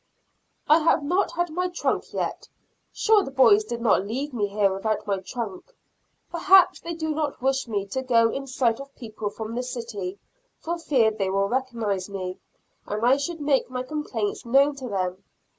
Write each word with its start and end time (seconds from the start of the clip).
I 0.67 0.79
have 0.79 1.03
not 1.03 1.33
had 1.33 1.51
my 1.51 1.67
trunk 1.69 2.11
yet; 2.11 2.49
sure 2.91 3.21
the 3.23 3.29
boys 3.29 3.63
did 3.63 3.81
not 3.81 4.03
leave 4.03 4.33
me 4.33 4.47
here 4.47 4.73
without 4.73 5.05
my 5.05 5.19
trunk. 5.19 5.75
Perhaps 6.31 6.79
they 6.79 6.95
do 6.95 7.13
not 7.13 7.39
wish 7.39 7.67
me 7.67 7.85
to 7.89 8.01
go 8.01 8.31
in 8.31 8.47
sight 8.47 8.79
of 8.79 8.95
people 8.95 9.29
from 9.29 9.53
the 9.53 9.61
city, 9.61 10.17
for 10.57 10.79
fear 10.79 11.11
they 11.11 11.29
will 11.29 11.47
recognize 11.47 12.09
me, 12.09 12.39
and 12.87 13.05
I 13.05 13.17
should 13.17 13.41
make 13.41 13.69
my 13.69 13.83
complaints 13.83 14.43
known 14.43 14.73
to 14.77 14.89
them. 14.89 15.23